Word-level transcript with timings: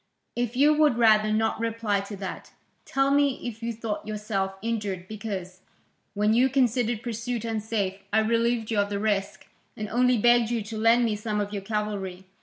"If 0.35 0.55
you 0.55 0.73
would 0.73 0.97
rather 0.97 1.31
not 1.31 1.59
reply 1.59 1.99
to 1.99 2.15
that, 2.15 2.53
tell 2.85 3.11
me 3.11 3.39
if 3.47 3.61
you 3.61 3.71
thought 3.71 4.07
yourself 4.07 4.55
injured 4.63 5.07
because, 5.07 5.61
when 6.15 6.33
you 6.33 6.49
considered 6.49 7.03
pursuit 7.03 7.45
unsafe, 7.45 7.99
I 8.11 8.21
relieved 8.21 8.71
you 8.71 8.79
of 8.79 8.89
the 8.89 8.97
risk, 8.97 9.45
and 9.77 9.87
only 9.89 10.17
begged 10.17 10.49
you 10.49 10.63
to 10.63 10.77
lend 10.79 11.05
me 11.05 11.15
some 11.15 11.39
of 11.39 11.53
your 11.53 11.61
cavalry? 11.61 12.25